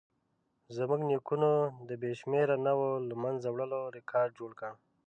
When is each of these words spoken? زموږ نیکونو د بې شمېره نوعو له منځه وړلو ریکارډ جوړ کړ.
زموږ 0.75 0.99
نیکونو 1.09 1.49
د 1.89 1.91
بې 2.01 2.11
شمېره 2.19 2.55
نوعو 2.65 2.91
له 3.09 3.15
منځه 3.23 3.47
وړلو 3.51 3.79
ریکارډ 3.97 4.29
جوړ 4.39 4.51
کړ. 4.59 4.71